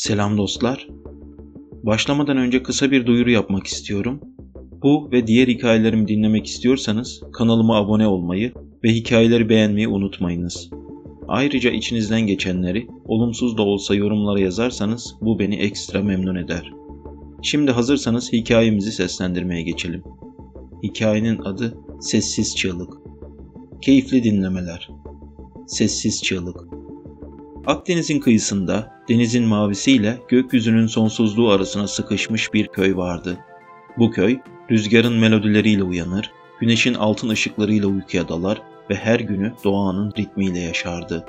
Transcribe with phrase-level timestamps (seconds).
[0.00, 0.88] Selam dostlar.
[1.82, 4.20] Başlamadan önce kısa bir duyuru yapmak istiyorum.
[4.82, 8.52] Bu ve diğer hikayelerimi dinlemek istiyorsanız kanalıma abone olmayı
[8.84, 10.70] ve hikayeleri beğenmeyi unutmayınız.
[11.28, 16.72] Ayrıca içinizden geçenleri olumsuz da olsa yorumlara yazarsanız bu beni ekstra memnun eder.
[17.42, 20.02] Şimdi hazırsanız hikayemizi seslendirmeye geçelim.
[20.82, 22.92] Hikayenin adı Sessiz Çığlık.
[23.82, 24.90] Keyifli dinlemeler.
[25.66, 26.79] Sessiz Çığlık.
[27.66, 33.38] Akdeniz'in kıyısında denizin mavisiyle gökyüzünün sonsuzluğu arasına sıkışmış bir köy vardı.
[33.98, 34.38] Bu köy
[34.70, 41.26] rüzgarın melodileriyle uyanır, güneşin altın ışıklarıyla uykuya dalar ve her günü doğanın ritmiyle yaşardı.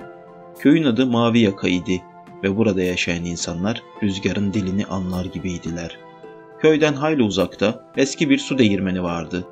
[0.59, 2.01] Köyün adı Mavi Yaka idi
[2.43, 5.99] ve burada yaşayan insanlar rüzgarın dilini anlar gibiydiler.
[6.59, 9.47] Köyden hayli uzakta eski bir su değirmeni vardı.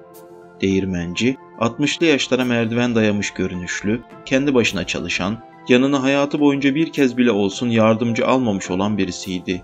[0.61, 7.31] Değirmenci, 60'lı yaşlara merdiven dayamış görünüşlü, kendi başına çalışan, yanına hayatı boyunca bir kez bile
[7.31, 9.61] olsun yardımcı almamış olan birisiydi.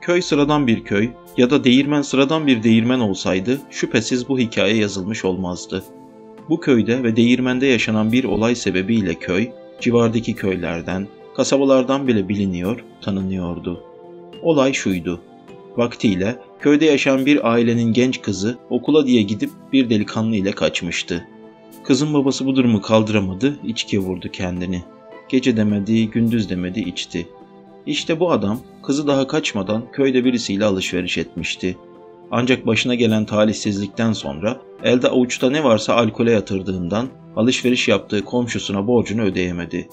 [0.00, 5.24] Köy sıradan bir köy ya da değirmen sıradan bir değirmen olsaydı şüphesiz bu hikaye yazılmış
[5.24, 5.84] olmazdı.
[6.48, 9.48] Bu köyde ve değirmende yaşanan bir olay sebebiyle köy,
[9.80, 13.82] civardaki köylerden, kasabalardan bile biliniyor, tanınıyordu.
[14.42, 15.20] Olay şuydu.
[15.76, 21.28] Vaktiyle köyde yaşayan bir ailenin genç kızı okula diye gidip bir delikanlı ile kaçmıştı.
[21.84, 24.82] Kızın babası bu durumu kaldıramadı, içkiye vurdu kendini.
[25.28, 27.28] Gece demedi, gündüz demedi, içti.
[27.86, 31.76] İşte bu adam kızı daha kaçmadan köyde birisiyle alışveriş etmişti.
[32.30, 39.22] Ancak başına gelen talihsizlikten sonra elde avuçta ne varsa alkole yatırdığından alışveriş yaptığı komşusuna borcunu
[39.22, 39.88] ödeyemedi.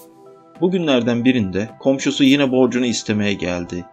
[0.60, 3.84] Bugünlerden birinde komşusu yine borcunu istemeye geldi.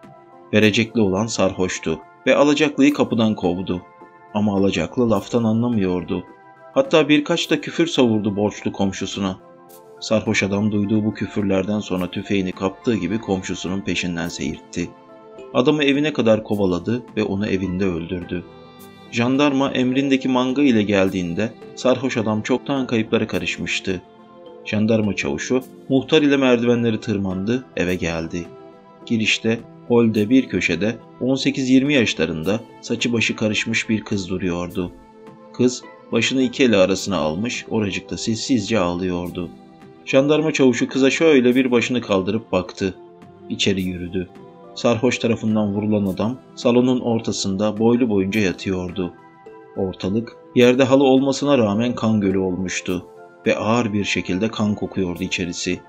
[0.54, 3.82] Verecekli olan sarhoştu ve alacaklıyı kapıdan kovdu.
[4.34, 6.24] Ama alacaklı laftan anlamıyordu.
[6.74, 9.38] Hatta birkaç da küfür savurdu borçlu komşusuna.
[10.02, 14.90] Sarhoş adam duyduğu bu küfürlerden sonra tüfeğini kaptığı gibi komşusunun peşinden seyirtti.
[15.54, 18.44] Adamı evine kadar kovaladı ve onu evinde öldürdü.
[19.10, 24.02] Jandarma emrindeki manga ile geldiğinde sarhoş adam çoktan kayıplara karışmıştı.
[24.64, 28.44] Jandarma çavuşu muhtar ile merdivenleri tırmandı, eve geldi.
[29.06, 34.92] Girişte, holde bir köşede 18-20 yaşlarında saçı başı karışmış bir kız duruyordu.
[35.52, 39.50] Kız başını iki eli arasına almış oracıkta sessizce ağlıyordu.
[40.04, 42.94] Jandarma çavuşu kıza şöyle bir başını kaldırıp baktı.
[43.48, 44.28] İçeri yürüdü.
[44.74, 49.12] Sarhoş tarafından vurulan adam salonun ortasında boylu boyunca yatıyordu.
[49.76, 53.06] Ortalık yerde halı olmasına rağmen kan gölü olmuştu
[53.46, 55.80] ve ağır bir şekilde kan kokuyordu içerisi.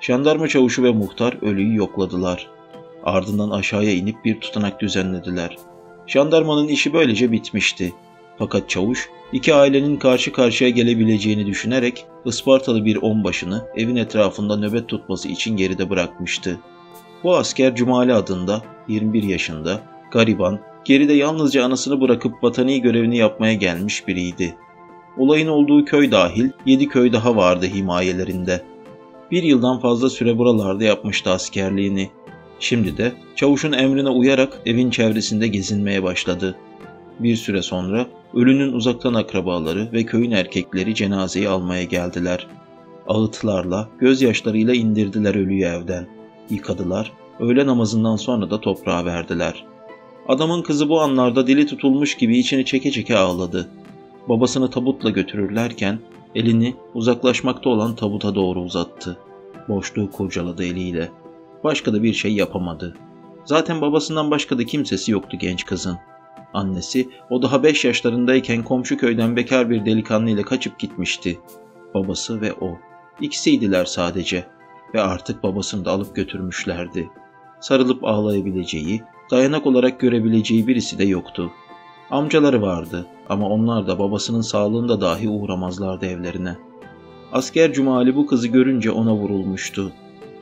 [0.00, 2.50] Jandarma çavuşu ve muhtar ölüyü yokladılar.
[3.04, 5.56] Ardından aşağıya inip bir tutanak düzenlediler.
[6.06, 7.92] Jandarmanın işi böylece bitmişti.
[8.42, 15.28] Fakat çavuş iki ailenin karşı karşıya gelebileceğini düşünerek Ispartalı bir onbaşını evin etrafında nöbet tutması
[15.28, 16.58] için geride bırakmıştı.
[17.24, 24.08] Bu asker Cumali adında 21 yaşında, gariban, geride yalnızca anasını bırakıp vatani görevini yapmaya gelmiş
[24.08, 24.56] biriydi.
[25.18, 28.62] Olayın olduğu köy dahil 7 köy daha vardı himayelerinde.
[29.30, 32.10] Bir yıldan fazla süre buralarda yapmıştı askerliğini.
[32.60, 36.56] Şimdi de çavuşun emrine uyarak evin çevresinde gezinmeye başladı.
[37.22, 42.46] Bir süre sonra ölünün uzaktan akrabaları ve köyün erkekleri cenazeyi almaya geldiler.
[43.08, 46.06] Ağıtlarla, gözyaşlarıyla indirdiler ölüyü evden.
[46.50, 49.64] Yıkadılar, öğle namazından sonra da toprağa verdiler.
[50.28, 53.68] Adamın kızı bu anlarda dili tutulmuş gibi içini çeke çeke ağladı.
[54.28, 55.98] Babasını tabutla götürürlerken
[56.34, 59.18] elini uzaklaşmakta olan tabuta doğru uzattı.
[59.68, 61.08] Boşluğu kurcaladı eliyle.
[61.64, 62.96] Başka da bir şey yapamadı.
[63.44, 65.98] Zaten babasından başka da kimsesi yoktu genç kızın.
[66.54, 71.38] Annesi o daha 5 yaşlarındayken komşu köyden bekar bir delikanlı ile kaçıp gitmişti.
[71.94, 72.78] Babası ve o.
[73.20, 74.46] İkisiydiler sadece
[74.94, 77.10] ve artık babasını da alıp götürmüşlerdi.
[77.60, 81.50] Sarılıp ağlayabileceği, dayanak olarak görebileceği birisi de yoktu.
[82.10, 86.56] Amcaları vardı ama onlar da babasının sağlığında dahi uğramazlardı evlerine.
[87.32, 89.92] Asker Cumali bu kızı görünce ona vurulmuştu.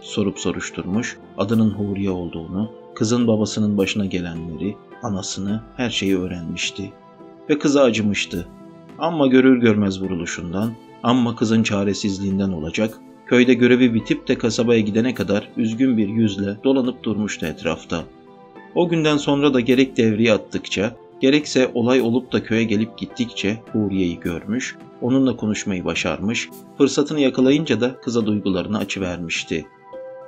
[0.00, 6.92] Sorup soruşturmuş, adının Huriye olduğunu, kızın babasının başına gelenleri, anasını, her şeyi öğrenmişti.
[7.50, 8.48] Ve kıza acımıştı.
[8.98, 15.48] Amma görür görmez vuruluşundan, amma kızın çaresizliğinden olacak, köyde görevi bitip de kasabaya gidene kadar
[15.56, 18.04] üzgün bir yüzle dolanıp durmuştu etrafta.
[18.74, 24.20] O günden sonra da gerek devriye attıkça, gerekse olay olup da köye gelip gittikçe Huriye'yi
[24.20, 26.48] görmüş, onunla konuşmayı başarmış,
[26.78, 29.66] fırsatını yakalayınca da kıza duygularını açıvermişti.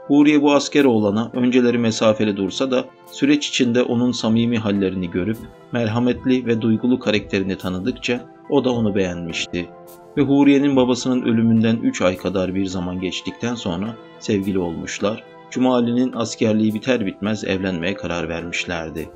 [0.07, 5.37] Huriye bu asker oğlana önceleri mesafeli dursa da süreç içinde onun samimi hallerini görüp
[5.73, 8.21] merhametli ve duygulu karakterini tanıdıkça
[8.51, 9.69] o da onu beğenmişti.
[10.17, 16.75] Ve Huriye'nin babasının ölümünden 3 ay kadar bir zaman geçtikten sonra sevgili olmuşlar, Cumali'nin askerliği
[16.75, 19.11] biter bitmez evlenmeye karar vermişlerdi.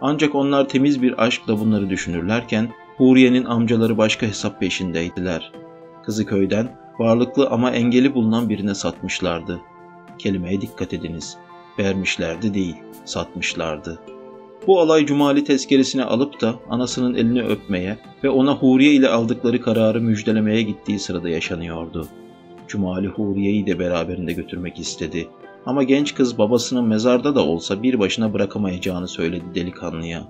[0.00, 5.52] Ancak onlar temiz bir aşkla bunları düşünürlerken Huriye'nin amcaları başka hesap peşindeydiler.
[6.04, 9.60] Kızı köyden varlıklı ama engeli bulunan birine satmışlardı.
[10.18, 11.36] Kelimeye dikkat ediniz.
[11.78, 13.98] Vermişlerdi değil, satmışlardı.
[14.66, 20.00] Bu olay Cumali tezkeresini alıp da anasının elini öpmeye ve ona Huriye ile aldıkları kararı
[20.00, 22.08] müjdelemeye gittiği sırada yaşanıyordu.
[22.68, 25.28] Cumali Huriye'yi de beraberinde götürmek istedi.
[25.66, 30.28] Ama genç kız babasının mezarda da olsa bir başına bırakamayacağını söyledi delikanlıya.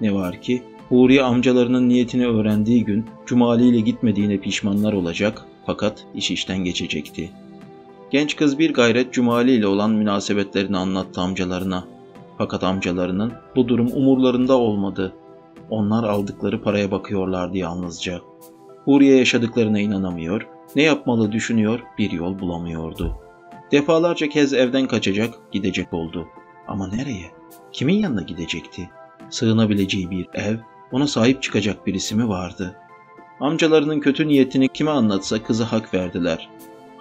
[0.00, 6.30] Ne var ki Huriye amcalarının niyetini öğrendiği gün Cumali ile gitmediğine pişmanlar olacak fakat iş
[6.30, 7.30] işten geçecekti.
[8.10, 11.84] Genç kız bir gayret Cumali ile olan münasebetlerini anlattı amcalarına.
[12.38, 15.12] Fakat amcalarının bu durum umurlarında olmadı.
[15.70, 18.20] Onlar aldıkları paraya bakıyorlardı yalnızca.
[18.84, 23.16] Huriye yaşadıklarına inanamıyor, ne yapmalı düşünüyor, bir yol bulamıyordu.
[23.72, 26.26] Defalarca kez evden kaçacak, gidecek oldu.
[26.68, 27.30] Ama nereye?
[27.72, 28.90] Kimin yanına gidecekti?
[29.30, 30.56] Sığınabileceği bir ev,
[30.92, 32.76] ona sahip çıkacak birisi mi vardı?
[33.40, 36.48] Amcalarının kötü niyetini kime anlatsa kızı hak verdiler.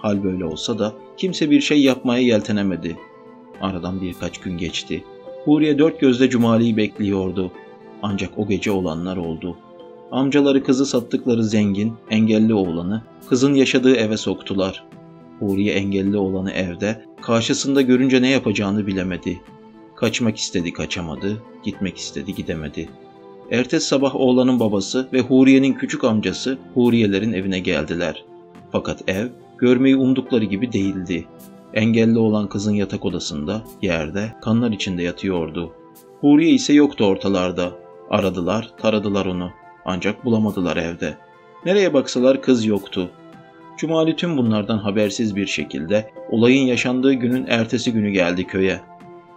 [0.06, 2.98] Hal böyle olsa da kimse bir şey yapmaya yeltenemedi.
[3.62, 5.04] Aradan birkaç gün geçti.
[5.46, 7.52] Huriye dört gözle Cumali'yi bekliyordu.
[8.02, 9.58] Ancak o gece olanlar oldu.
[10.12, 14.84] Amcaları kızı sattıkları zengin, engelli oğlanı kızın yaşadığı eve soktular.
[15.40, 19.42] Huriye engelli olanı evde, karşısında görünce ne yapacağını bilemedi.
[19.96, 22.90] Kaçmak istedi kaçamadı, gitmek istedi gidemedi.
[23.52, 28.26] Ertesi sabah oğlanın babası ve Huriye'nin küçük amcası Huriyelerin evine geldiler.
[28.72, 31.26] Fakat ev görmeyi umdukları gibi değildi.
[31.74, 35.74] Engelli olan kızın yatak odasında, yerde, kanlar içinde yatıyordu.
[36.22, 37.72] Huriye ise yoktu ortalarda.
[38.10, 39.52] Aradılar, taradılar onu.
[39.86, 41.18] Ancak bulamadılar evde.
[41.66, 43.10] Nereye baksalar kız yoktu.
[43.78, 48.82] Cumali tüm bunlardan habersiz bir şekilde olayın yaşandığı günün ertesi günü geldi köye.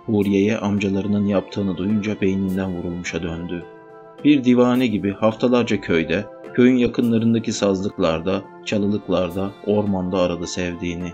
[0.06, 3.64] Huriye'ye amcalarının yaptığını duyunca beyninden vurulmuşa döndü.
[4.25, 11.12] Bir divane gibi haftalarca köyde, köyün yakınlarındaki sazlıklarda, çalılıklarda, ormanda aradı sevdiğini.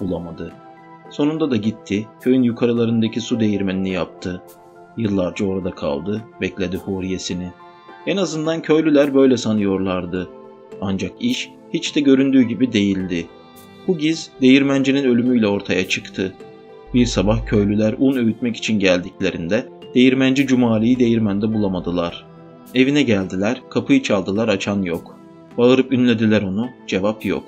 [0.00, 0.52] Bulamadı.
[1.10, 4.42] Sonunda da gitti, köyün yukarılarındaki su değirmenini yaptı.
[4.96, 7.50] Yıllarca orada kaldı, bekledi Huriye'sini.
[8.06, 10.28] En azından köylüler böyle sanıyorlardı.
[10.80, 13.26] Ancak iş hiç de göründüğü gibi değildi.
[13.86, 16.34] Bu giz değirmencinin ölümüyle ortaya çıktı.
[16.94, 22.33] Bir sabah köylüler un öğütmek için geldiklerinde değirmenci Cumali'yi değirmende bulamadılar.
[22.74, 25.18] Evine geldiler, kapıyı çaldılar açan yok.
[25.58, 27.44] Bağırıp ünlediler onu, cevap yok.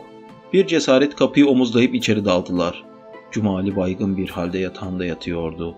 [0.52, 2.84] Bir cesaret kapıyı omuzlayıp içeri daldılar.
[3.32, 5.75] Cumali baygın bir halde yatağında yatıyordu.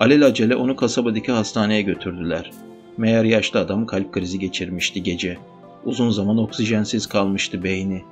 [0.00, 2.50] Alelacele onu kasabadaki hastaneye götürdüler.
[2.96, 5.38] Meğer yaşlı adam kalp krizi geçirmişti gece.
[5.84, 8.02] Uzun zaman oksijensiz kalmıştı beyni.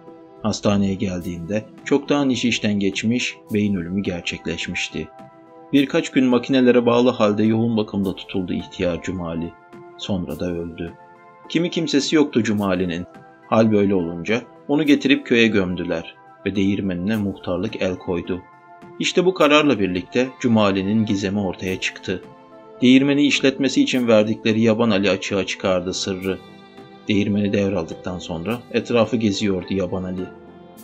[0.43, 5.09] Hastaneye geldiğinde çoktan iş işten geçmiş, beyin ölümü gerçekleşmişti.
[5.73, 9.53] Birkaç gün makinelere bağlı halde yoğun bakımda tutuldu ihtiyar Cumali.
[9.99, 10.93] Sonra da öldü.
[11.49, 13.07] Kimi kimsesi yoktu Cumali'nin.
[13.49, 16.15] Hal böyle olunca onu getirip köye gömdüler
[16.47, 18.43] ve değirmenine muhtarlık el koydu.
[18.99, 22.23] İşte bu kararla birlikte Cumali'nin gizemi ortaya çıktı.
[22.83, 26.39] Değirmeni işletmesi için verdikleri Yaban Ali açığa çıkardı sırrı.
[27.09, 30.27] Değirmeni devraldıktan sonra etrafı geziyordu Yaban Ali.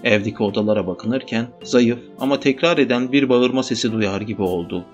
[0.05, 4.85] Evdeki odalara bakınırken zayıf ama tekrar eden bir bağırma sesi duyar gibi oldu.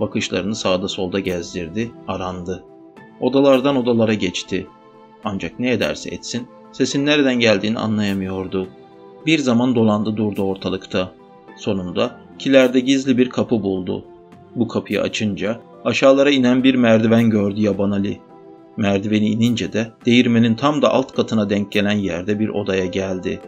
[0.00, 2.64] Bakışlarını sağda solda gezdirdi, arandı.
[3.22, 4.66] Odalardan odalara geçti.
[5.24, 8.68] Ancak ne ederse etsin sesin nereden geldiğini anlayamıyordu.
[9.26, 11.12] Bir zaman dolandı durdu ortalıkta.
[11.56, 14.04] Sonunda kilerde gizli bir kapı buldu.
[14.56, 18.20] Bu kapıyı açınca aşağılara inen bir merdiven gördü Yaban Ali.
[18.76, 23.40] Merdiveni inince de değirmenin tam da alt katına denk gelen yerde bir odaya geldi.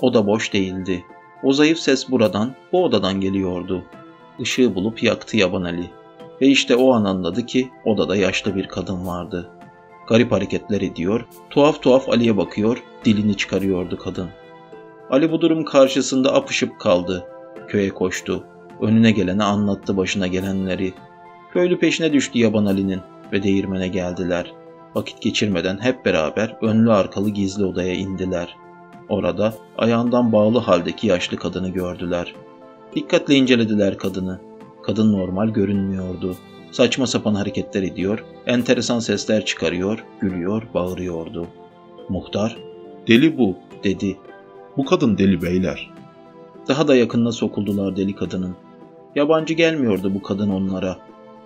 [0.00, 1.04] Oda boş değildi.
[1.42, 3.82] O zayıf ses buradan, bu odadan geliyordu.
[4.38, 5.90] Işığı bulup yaktı Yaban Ali.
[6.40, 9.50] Ve işte o an anladı ki odada yaşlı bir kadın vardı.
[10.08, 14.28] Garip hareketler ediyor, tuhaf tuhaf Ali'ye bakıyor, dilini çıkarıyordu kadın.
[15.10, 17.24] Ali bu durum karşısında apışıp kaldı.
[17.68, 18.44] Köye koştu.
[18.80, 20.94] Önüne gelene anlattı başına gelenleri.
[21.52, 23.00] Köylü peşine düştü Yaban Ali'nin
[23.32, 24.52] ve değirmene geldiler.
[24.94, 28.56] Vakit geçirmeden hep beraber önlü arkalı gizli odaya indiler.
[29.08, 32.34] Orada ayağından bağlı haldeki yaşlı kadını gördüler.
[32.94, 34.40] Dikkatle incelediler kadını.
[34.88, 36.36] Kadın normal görünmüyordu.
[36.70, 41.46] Saçma sapan hareketler ediyor, enteresan sesler çıkarıyor, gülüyor, bağırıyordu.
[42.08, 42.56] Muhtar,
[43.08, 43.56] Deli bu.
[43.84, 44.16] dedi.
[44.76, 45.90] Bu kadın deli beyler.
[46.68, 48.54] Daha da yakınına sokuldular deli kadının.
[49.14, 50.98] Yabancı gelmiyordu bu kadın onlara.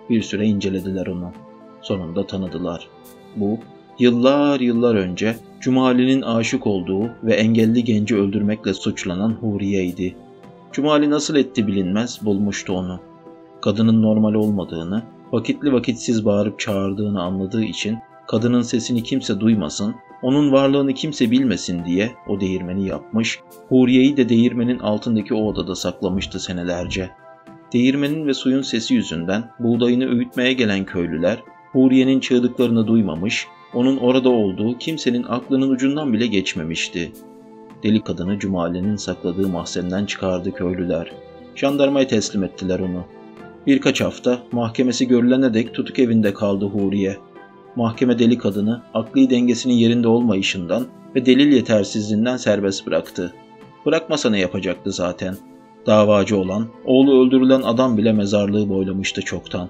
[0.09, 1.31] Bir süre incelediler onu.
[1.81, 2.87] Sonunda tanıdılar.
[3.35, 3.59] Bu,
[3.99, 10.15] yıllar yıllar önce Cumali'nin aşık olduğu ve engelli genci öldürmekle suçlanan Huriye'ydi.
[10.71, 12.99] Cumali nasıl etti bilinmez bulmuştu onu.
[13.63, 20.93] Kadının normal olmadığını, vakitli vakitsiz bağırıp çağırdığını anladığı için kadının sesini kimse duymasın, onun varlığını
[20.93, 23.39] kimse bilmesin diye o değirmeni yapmış,
[23.69, 27.09] Huriye'yi de değirmenin altındaki o odada saklamıştı senelerce.
[27.73, 34.77] Değirmenin ve suyun sesi yüzünden buğdayını öğütmeye gelen köylüler, Huriye'nin çığlıklarını duymamış, onun orada olduğu
[34.77, 37.11] kimsenin aklının ucundan bile geçmemişti.
[37.83, 41.11] Deli kadını Cumali'nin sakladığı mahzenden çıkardı köylüler.
[41.55, 43.05] Jandarmaya teslim ettiler onu.
[43.67, 47.17] Birkaç hafta mahkemesi görülene dek tutuk evinde kaldı Huriye.
[47.75, 53.33] Mahkeme deli kadını akli dengesinin yerinde olmayışından ve delil yetersizliğinden serbest bıraktı.
[53.85, 55.35] Bırakmasa ne yapacaktı zaten?
[55.85, 59.69] Davacı olan, oğlu öldürülen adam bile mezarlığı boylamıştı çoktan.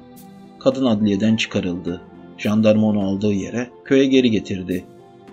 [0.59, 2.01] Kadın adliyeden çıkarıldı.
[2.37, 4.85] Jandarma onu aldığı yere, köye geri getirdi.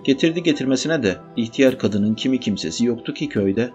[0.03, 3.69] Getirdi getirmesine de ihtiyar kadının kimi kimsesi yoktu ki köyde.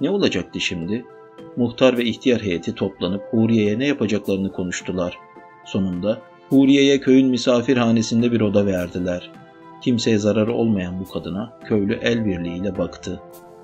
[0.00, 1.04] Ne olacaktı şimdi?
[1.56, 5.18] Muhtar ve ihtiyar heyeti toplanıp Huriye'ye ne yapacaklarını konuştular.
[5.64, 9.30] Sonunda Huriye'ye köyün misafirhanesinde bir oda verdiler.
[9.82, 13.20] Kimseye zararı olmayan bu kadına köylü el birliğiyle baktı.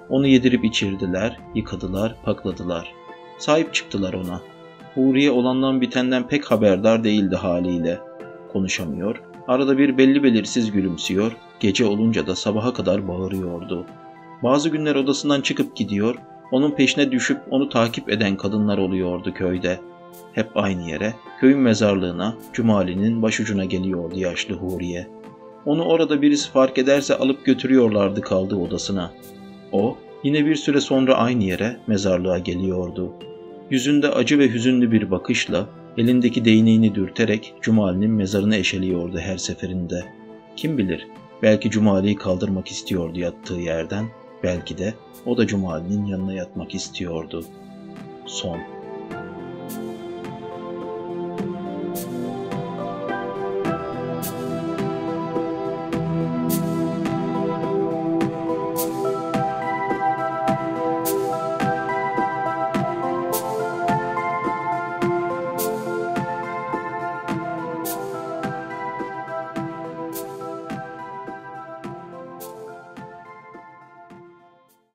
[0.08, 2.92] Onu yedirip içirdiler, yıkadılar, pakladılar.
[3.38, 4.40] Sahip çıktılar ona.
[4.94, 7.99] Huriye olandan bitenden pek haberdar değildi haliyle.
[8.52, 13.87] Konuşamıyor, arada bir belli belirsiz gülümsüyor, gece olunca da sabaha kadar bağırıyordu.
[14.42, 16.14] Bazı günler odasından çıkıp gidiyor,
[16.52, 19.80] onun peşine düşüp onu takip eden kadınlar oluyordu köyde.
[20.32, 25.06] Hep aynı yere, köyün mezarlığına, Cumali'nin başucuna geliyordu yaşlı Huriye.
[25.66, 29.11] Onu orada birisi fark ederse alıp götürüyorlardı kaldığı odasına.
[29.73, 33.12] O, yine bir süre sonra aynı yere, mezarlığa geliyordu.
[33.71, 35.66] Yüzünde acı ve hüzünlü bir bakışla,
[35.99, 40.04] elindeki değneğini dürterek Cumali'nin mezarını eşeliyordu her seferinde.
[40.56, 41.06] Kim bilir,
[41.42, 44.04] belki Cumali'yi kaldırmak istiyordu yattığı yerden,
[44.42, 44.94] belki de
[45.26, 47.44] o da Cumali'nin yanına yatmak istiyordu.
[48.26, 48.58] Son